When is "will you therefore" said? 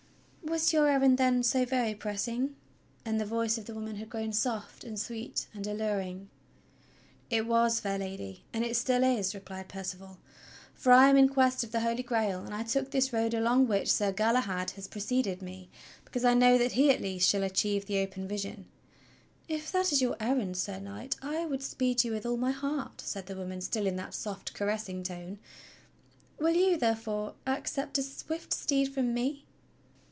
26.37-27.35